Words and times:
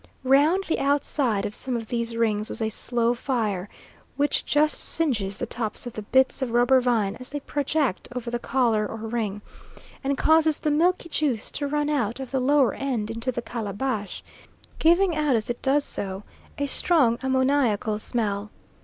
Round 0.23 0.63
the 0.63 0.79
outside 0.79 1.45
of 1.45 1.53
some 1.53 1.77
of 1.77 1.87
these 1.87 2.17
rings 2.17 2.49
was 2.49 2.59
a 2.59 2.69
slow 2.69 3.13
fire, 3.13 3.69
which 4.17 4.43
just 4.43 4.79
singes 4.79 5.37
the 5.37 5.45
tops 5.45 5.85
of 5.85 5.93
the 5.93 6.01
bits 6.01 6.41
of 6.41 6.49
rubber 6.49 6.81
vine 6.81 7.15
as 7.17 7.29
they 7.29 7.39
project 7.41 8.07
over 8.15 8.31
the 8.31 8.39
collar 8.39 8.87
or 8.87 8.95
ring, 8.97 9.43
and 10.03 10.17
causes 10.17 10.59
the 10.59 10.71
milky 10.71 11.07
juice 11.09 11.51
to 11.51 11.67
run 11.67 11.87
out 11.87 12.19
of 12.19 12.31
the 12.31 12.39
lower 12.39 12.73
end 12.73 13.11
into 13.11 13.31
the 13.31 13.43
calabash, 13.43 14.23
giving 14.79 15.15
out 15.15 15.35
as 15.35 15.51
it 15.51 15.61
does 15.61 15.83
so 15.85 16.23
a 16.57 16.65
strong 16.65 17.19
ammoniacal 17.21 17.99
smell. 17.99 18.49